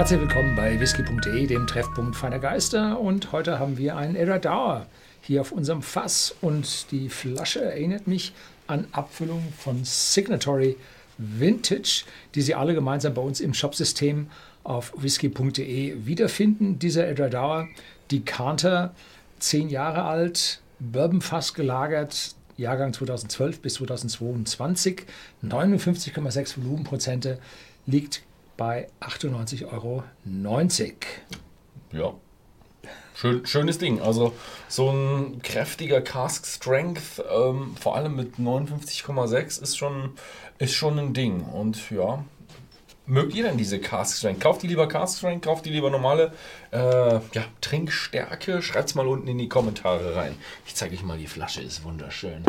[0.00, 2.98] Herzlich willkommen bei whisky.de, dem Treffpunkt feiner Geister.
[2.98, 4.86] Und heute haben wir einen Eradauer
[5.20, 6.34] hier auf unserem Fass.
[6.40, 8.32] Und die Flasche erinnert mich
[8.66, 10.78] an Abfüllung von Signatory
[11.18, 14.30] Vintage, die Sie alle gemeinsam bei uns im Shopsystem
[14.64, 16.78] auf whisky.de wiederfinden.
[16.78, 17.68] Dieser Eradauer,
[18.10, 18.94] die Decanter,
[19.38, 25.02] zehn Jahre alt, Bourbonfass gelagert, Jahrgang 2012 bis 2022,
[25.44, 27.38] 59,6 Volumenprozente,
[27.84, 28.22] liegt
[28.60, 30.04] bei 98,90 Euro.
[31.92, 32.12] Ja.
[33.14, 34.02] Schön, schönes Ding.
[34.02, 34.34] Also
[34.68, 40.12] so ein kräftiger Cask Strength, ähm, vor allem mit 59,6 ist schon,
[40.58, 41.40] ist schon ein Ding.
[41.40, 42.22] Und ja,
[43.06, 44.42] mögt ihr denn diese Cask Strength?
[44.42, 46.34] Kauft die lieber Cask Strength, kauft die lieber normale
[46.70, 48.60] äh, ja, Trinkstärke?
[48.60, 50.36] Schreibt es mal unten in die Kommentare rein.
[50.66, 52.44] Ich zeige euch mal, die Flasche ist wunderschön.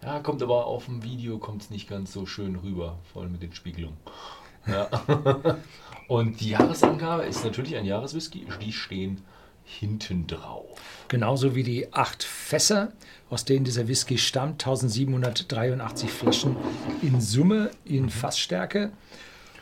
[0.00, 3.42] Ja, kommt aber auf dem Video kommt nicht ganz so schön rüber, vor allem mit
[3.42, 3.96] den Spiegelungen.
[4.66, 4.88] Ja.
[6.08, 8.46] Und die Jahresangabe ist natürlich ein Jahreswhisky.
[8.60, 9.22] Die stehen
[9.64, 10.80] hinten drauf.
[11.08, 12.92] Genauso wie die acht Fässer,
[13.30, 14.62] aus denen dieser Whisky stammt.
[14.66, 16.56] 1783 Flaschen
[17.02, 18.90] in Summe in Fassstärke.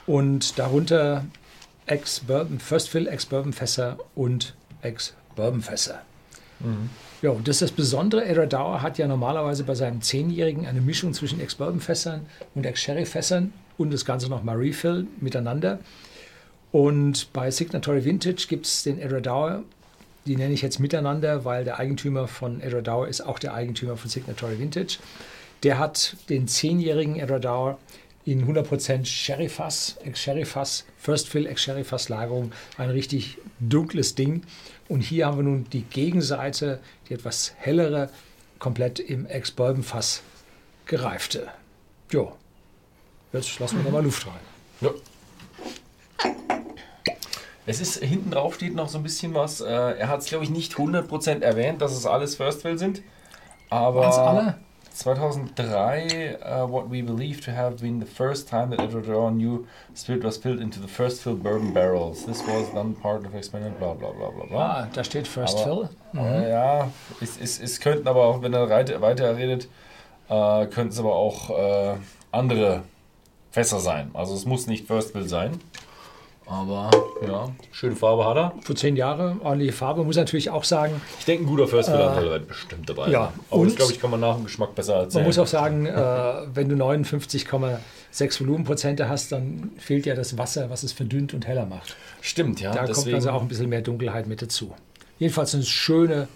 [0.07, 1.27] Und darunter
[1.87, 6.03] Ex-Bourbon, First Fill, Ex-Bourbon-Fässer und Ex-Bourbon-Fässer.
[6.61, 6.91] Mhm.
[7.21, 8.25] Ja, und das ist das Besondere.
[8.25, 13.93] Edward Dauer hat ja normalerweise bei seinem Zehnjährigen eine Mischung zwischen Ex-Bourbon-Fässern und Ex-Sherry-Fässern und
[13.93, 15.79] das Ganze nochmal Refill miteinander.
[16.71, 19.65] Und bei Signatory Vintage gibt es den Edward
[20.27, 24.11] die nenne ich jetzt miteinander, weil der Eigentümer von Edward ist auch der Eigentümer von
[24.11, 24.99] Signatory Vintage.
[25.63, 27.79] Der hat den zehnjährigen Edward
[28.27, 34.43] in 100% Sherry-Fass, Ex-Sherry-Fass, First Fill, Ex-Sherry-Fass-Lagerung, ein richtig dunkles Ding.
[34.87, 38.11] Und hier haben wir nun die Gegenseite, die etwas hellere,
[38.59, 40.23] komplett im Ex-Bourbon-Fass
[40.85, 41.49] gereifte.
[42.11, 42.37] Jo,
[43.33, 44.35] Jetzt lassen wir nochmal Luft rein.
[44.81, 44.91] Ja.
[47.67, 49.61] Es ist, hinten drauf steht noch so ein bisschen was.
[49.61, 53.03] Äh, er hat es, glaube ich, nicht 100% erwähnt, dass es alles First Fill sind.
[53.69, 54.55] Aber alle?
[54.99, 59.07] 2003, uh, what we believe to have been the first time that Edward
[59.37, 62.25] new spirit was filled into the first fill bourbon barrels.
[62.25, 64.59] This was then part of expanded bla bla bla bla bla.
[64.59, 65.89] Ah, da steht First aber, Fill.
[66.15, 66.21] Mhm.
[66.21, 66.91] Äh, ja,
[67.21, 69.69] es, es, es könnten aber auch, wenn er weiter redet,
[70.29, 71.97] äh, könnten es aber auch äh,
[72.33, 72.83] andere
[73.51, 74.11] Fässer sein.
[74.15, 75.61] Also es muss nicht First Fill sein.
[76.49, 76.91] Aber
[77.27, 78.53] ja, schöne Farbe hat er.
[78.63, 80.03] Für zehn Jahre, ordentliche Farbe.
[80.03, 81.01] Muss natürlich auch sagen.
[81.19, 83.11] Ich denke, ein guter First Fill äh, bestimmt dabei.
[83.11, 85.25] Ja, aber das glaube ich kann man nach dem Geschmack besser erzählen.
[85.25, 85.93] Man muss auch sagen, äh,
[86.55, 91.67] wenn du 59,6 Volumenprozente hast, dann fehlt ja das Wasser, was es verdünnt und heller
[91.67, 91.97] macht.
[92.23, 92.73] Stimmt, ja.
[92.73, 93.05] Da deswegen.
[93.05, 94.75] kommt also auch ein bisschen mehr Dunkelheit mit dazu.
[95.19, 96.29] Jedenfalls eine schöne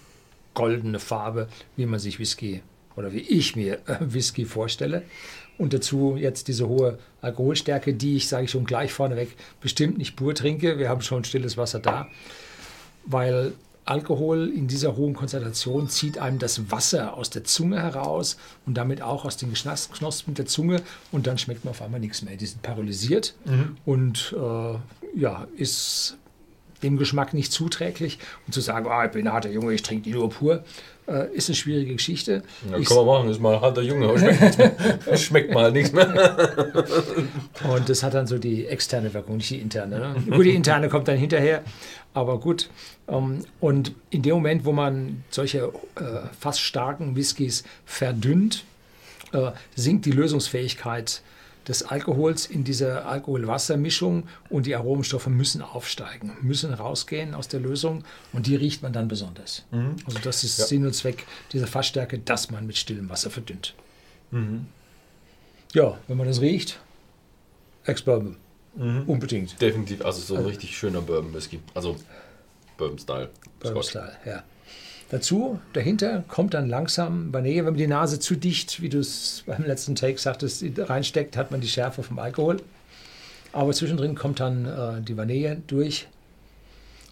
[0.53, 2.61] goldene Farbe, wie man sich Whisky
[2.95, 5.03] oder wie ich mir äh, Whisky vorstelle.
[5.57, 10.15] Und dazu jetzt diese hohe Alkoholstärke, die ich, sage ich schon gleich vorneweg, bestimmt nicht
[10.15, 10.79] pur trinke.
[10.79, 12.07] Wir haben schon stilles Wasser da,
[13.05, 13.53] weil
[13.85, 19.01] Alkohol in dieser hohen Konzentration zieht einem das Wasser aus der Zunge heraus und damit
[19.01, 22.37] auch aus den Knospen der Zunge und dann schmeckt man auf einmal nichts mehr.
[22.37, 23.77] Die sind paralysiert mhm.
[23.85, 26.17] und äh, ja, ist
[26.83, 28.19] dem Geschmack nicht zuträglich.
[28.45, 30.63] Und zu sagen, oh, ich bin ein harter Junge, ich trinke die nur pur,
[31.07, 32.43] äh, ist eine schwierige Geschichte.
[32.69, 36.83] Ja, ich, kann man machen, ist mal ein harter Junge, schmeckt, schmeckt mal nichts mehr.
[37.69, 39.99] Und das hat dann so die externe Wirkung, nicht die interne.
[39.99, 40.15] Ne?
[40.29, 41.63] Gut, die interne kommt dann hinterher,
[42.13, 42.69] aber gut.
[43.07, 48.63] Ähm, und in dem Moment, wo man solche äh, fast starken Whiskys verdünnt,
[49.33, 51.21] äh, sinkt die Lösungsfähigkeit
[51.67, 58.03] des Alkohols in dieser Alkohol-Wasser-Mischung und die Aromenstoffe müssen aufsteigen, müssen rausgehen aus der Lösung
[58.33, 59.65] und die riecht man dann besonders.
[59.71, 59.95] Mhm.
[60.05, 60.65] Also das ist ja.
[60.65, 63.75] Sinn und Zweck dieser Fassstärke, dass man mit stillem Wasser verdünnt.
[64.31, 64.67] Mhm.
[65.73, 66.79] Ja, wenn man das riecht,
[67.85, 68.37] Ex-Bourbon.
[68.75, 69.03] Mhm.
[69.07, 69.61] Unbedingt.
[69.61, 71.59] Definitiv, also so ein also, richtig schöner Bourbon-Whisky.
[71.73, 71.95] Also
[72.77, 73.29] Bourbon-Style.
[73.59, 74.43] Bourbon-Style, ja.
[75.13, 77.57] Dazu, dahinter kommt dann langsam Vanille.
[77.57, 81.51] Wenn man die Nase zu dicht, wie du es beim letzten Take sagtest, reinsteckt, hat
[81.51, 82.57] man die Schärfe vom Alkohol.
[83.51, 86.07] Aber zwischendrin kommt dann äh, die Vanille durch.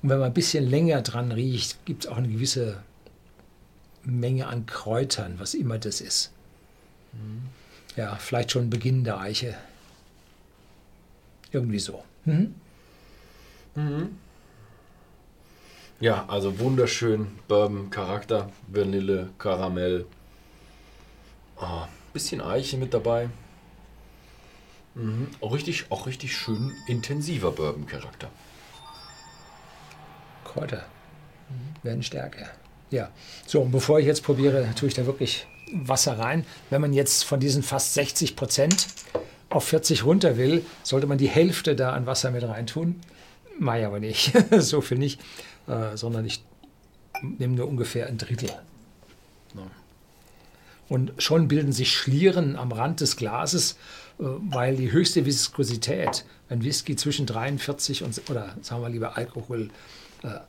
[0.01, 2.77] Und wenn man ein bisschen länger dran riecht, gibt es auch eine gewisse
[4.03, 6.31] Menge an Kräutern, was immer das ist.
[7.13, 7.43] Mhm.
[7.97, 9.53] Ja, vielleicht schon Beginn der Eiche.
[11.51, 12.03] Irgendwie so.
[12.25, 12.55] Mhm.
[13.75, 14.17] Mhm.
[16.01, 17.27] Ja, also wunderschön.
[17.47, 20.07] Bourbon, Charakter, Vanille, Karamell.
[21.61, 23.29] Oh, bisschen Eiche mit dabei.
[24.95, 25.27] Mhm.
[25.41, 28.29] Auch, richtig, auch richtig schön intensiver Bourbon-Charakter.
[30.43, 30.83] Kräuter
[31.83, 32.49] werden stärker.
[32.89, 33.11] Ja,
[33.45, 36.45] so, und bevor ich jetzt probiere, tue ich da wirklich Wasser rein.
[36.71, 38.87] Wenn man jetzt von diesen fast 60 Prozent
[39.51, 42.99] auf 40 runter will, sollte man die Hälfte da an Wasser mit reintun
[43.59, 45.21] Mai aber nicht, so viel nicht,
[45.67, 46.43] äh, sondern ich
[47.21, 48.49] nehme nur ungefähr ein Drittel.
[50.91, 53.77] Und schon bilden sich Schlieren am Rand des Glases,
[54.19, 59.69] äh, weil die höchste Viskosität, ein Whisky zwischen 43 und, oder sagen wir lieber Alkohol,
[60.23, 60.39] äh,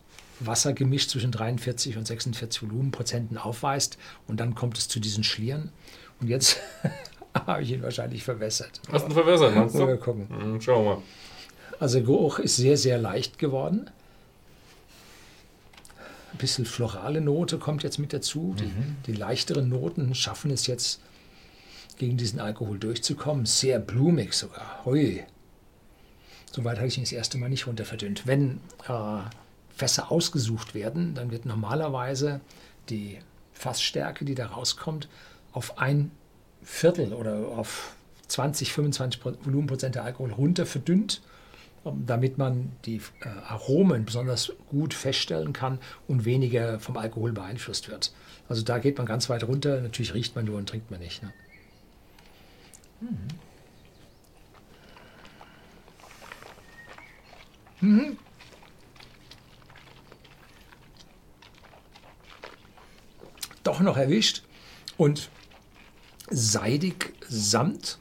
[0.40, 3.98] Wasser gemischt zwischen 43 und 46 Volumenprozenten aufweist.
[4.26, 5.70] Und dann kommt es zu diesen Schlieren.
[6.20, 6.58] Und jetzt
[7.46, 8.80] habe ich ihn wahrscheinlich verwässert.
[8.90, 9.86] Hast du ihn verwässert, meinst du?
[9.86, 10.26] Mal gucken.
[10.28, 11.02] Hm, schauen wir mal.
[11.82, 13.90] Also Geruch ist sehr, sehr leicht geworden.
[16.32, 18.54] Ein bisschen florale Note kommt jetzt mit dazu.
[18.56, 18.70] Die,
[19.08, 21.00] die leichteren Noten schaffen es jetzt,
[21.98, 23.46] gegen diesen Alkohol durchzukommen.
[23.46, 24.82] Sehr blumig sogar.
[24.84, 25.24] Hui.
[26.52, 28.28] Soweit habe ich ihn das erste Mal nicht runterverdünnt.
[28.28, 29.18] Wenn äh,
[29.76, 32.40] Fässer ausgesucht werden, dann wird normalerweise
[32.90, 33.18] die
[33.54, 35.08] Fassstärke, die da rauskommt,
[35.50, 36.12] auf ein
[36.62, 37.96] Viertel oder auf
[38.28, 41.22] 20, 25 Pro- Volumenprozent der Alkohol runter verdünnt,
[41.84, 48.12] damit man die äh, Aromen besonders gut feststellen kann und weniger vom Alkohol beeinflusst wird.
[48.48, 49.80] Also da geht man ganz weit runter.
[49.80, 51.22] Natürlich riecht man nur und trinkt man nicht.
[51.22, 51.32] Ne?
[57.80, 58.16] Mhm.
[63.64, 64.42] Doch noch erwischt
[64.96, 65.30] und
[66.30, 67.98] seidig, samt,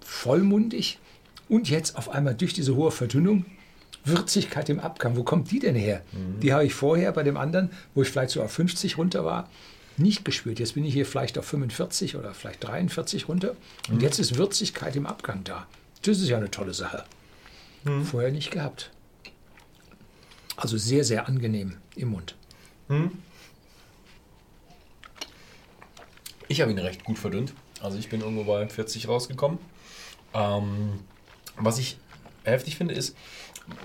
[0.00, 0.98] vollmundig
[1.48, 3.44] und jetzt auf einmal durch diese hohe Verdünnung
[4.04, 5.16] Würzigkeit im Abgang.
[5.16, 6.02] Wo kommt die denn her?
[6.40, 9.48] Die habe ich vorher bei dem anderen, wo ich vielleicht so auf 50 runter war,
[9.96, 10.58] nicht gespürt.
[10.58, 13.54] Jetzt bin ich hier vielleicht auf 45 oder vielleicht 43 runter
[13.90, 15.66] und jetzt ist Würzigkeit im Abgang da.
[16.02, 17.04] Das ist ja eine tolle Sache.
[18.04, 18.90] Vorher nicht gehabt.
[20.56, 22.34] Also sehr, sehr angenehm im Mund.
[26.48, 27.54] Ich habe ihn recht gut verdünnt.
[27.80, 29.58] Also ich bin irgendwo bei 40 rausgekommen.
[30.34, 31.00] Ähm,
[31.56, 31.98] was ich
[32.44, 33.16] heftig finde, ist,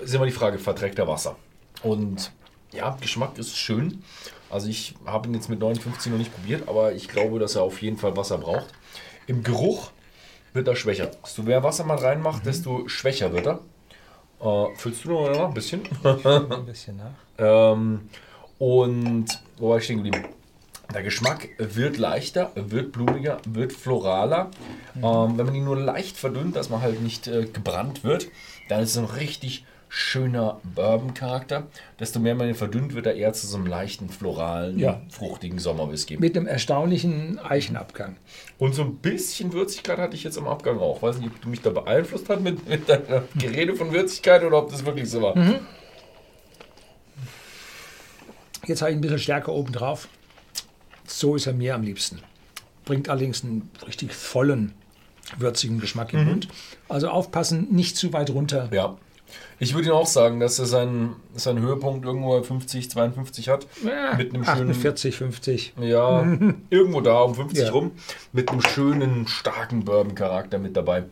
[0.01, 1.35] ist immer die Frage, verträgt er Wasser?
[1.83, 2.31] Und
[2.71, 4.03] ja, Geschmack ist schön.
[4.49, 7.63] Also ich habe ihn jetzt mit 59 noch nicht probiert, aber ich glaube, dass er
[7.63, 8.67] auf jeden Fall Wasser braucht.
[9.27, 9.91] Im Geruch
[10.53, 11.11] wird er schwächer.
[11.23, 13.59] Desto mehr Wasser man reinmacht, desto schwächer wird er.
[14.39, 15.81] Äh, füllst du noch ein bisschen?
[16.03, 17.11] Ein bisschen nach.
[17.39, 18.09] Ähm,
[18.57, 19.27] und
[19.59, 20.25] wo war ich stehen geblieben?
[20.93, 24.49] Der Geschmack wird leichter, wird blumiger, wird floraler.
[24.95, 28.27] Ähm, wenn man ihn nur leicht verdünnt, dass man halt nicht äh, gebrannt wird,
[28.69, 31.67] dann ist es ein richtig schöner Bourbon-Charakter.
[31.99, 35.01] Desto mehr man ihn verdünnt, wird er eher zu so einem leichten, floralen, Ja.
[35.09, 36.17] fruchtigen Sommerwhisky.
[36.17, 38.17] Mit einem erstaunlichen Eichenabgang.
[38.57, 41.01] Und so ein bisschen Würzigkeit hatte ich jetzt am Abgang auch.
[41.01, 44.57] Weiß nicht, ob du mich da beeinflusst hast mit, mit deiner Gerede von Würzigkeit oder
[44.57, 45.35] ob das wirklich so war.
[48.65, 50.07] Jetzt habe ich ein bisschen stärker oben drauf.
[51.07, 52.19] So ist er mir am liebsten.
[52.85, 54.73] Bringt allerdings einen richtig vollen,
[55.37, 56.47] würzigen Geschmack im Mund.
[56.87, 58.69] Also aufpassen, nicht zu weit runter.
[58.71, 58.97] Ja.
[59.59, 63.67] Ich würde Ihnen auch sagen, dass er seinen, seinen Höhepunkt irgendwo bei 50, 52 hat.
[63.83, 64.69] Ja, mit einem schönen.
[64.71, 65.73] 48, 50.
[65.81, 66.21] Ja,
[66.69, 67.71] irgendwo da um 50 Ja.
[67.71, 67.91] rum.
[68.31, 71.03] Mit einem schönen, starken Bourbon-Charakter mit dabei.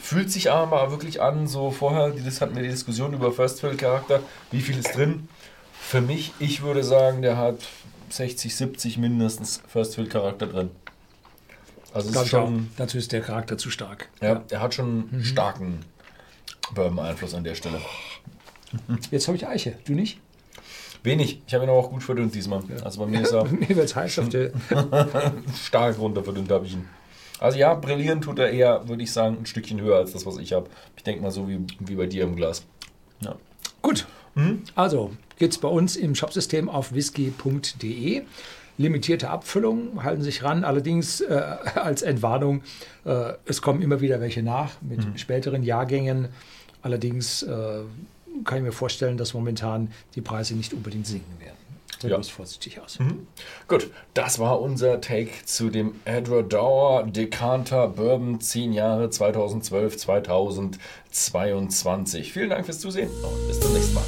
[0.00, 4.20] Fühlt sich aber wirklich an, so vorher, das hatten wir die Diskussion über First Fill-Charakter.
[4.50, 5.28] Wie viel ist drin?
[5.72, 7.58] Für mich, ich würde sagen, der hat
[8.12, 10.70] 60, 70 mindestens First Fill-Charakter drin.
[11.94, 12.70] Also ist schon.
[12.76, 14.08] Dazu ist der Charakter zu stark.
[14.20, 15.08] Ja, er hat schon Mhm.
[15.12, 15.80] einen starken
[16.74, 17.80] Bourbon-Einfluss an der Stelle.
[19.10, 19.78] Jetzt habe ich Eiche.
[19.84, 20.18] Du nicht?
[21.02, 21.42] Wenig.
[21.46, 22.62] Ich habe ihn aber auch gut verdünnt diesmal.
[22.84, 24.52] Also bei mir ist er Mir wird es heiß auf der.
[25.62, 26.88] stark runter verdünnt, habe ich ihn.
[27.40, 30.38] Also ja, brillieren tut er eher, würde ich sagen, ein Stückchen höher als das, was
[30.38, 30.70] ich habe.
[30.96, 32.62] Ich denke mal so wie, wie bei dir im Glas.
[33.20, 33.34] Ja.
[33.82, 34.06] Gut.
[34.74, 38.22] Also gibt es bei uns im Shopsystem auf whisky.de.
[38.78, 40.64] Limitierte Abfüllung, halten sich ran.
[40.64, 41.34] Allerdings äh,
[41.74, 42.62] als Entwarnung,
[43.04, 46.28] äh, es kommen immer wieder welche nach mit späteren Jahrgängen.
[46.80, 47.80] Allerdings äh,
[48.44, 51.52] kann ich mir vorstellen, dass momentan die Preise nicht unbedingt sinken werden.
[52.00, 52.20] So Ja.
[52.22, 52.98] vorsichtig aus.
[53.68, 62.32] Gut, das war unser Take zu dem Edward Dower Decanter Bourbon 10 Jahre 2012, 2022.
[62.32, 64.02] Vielen Dank fürs Zusehen und bis zum nächsten Mal.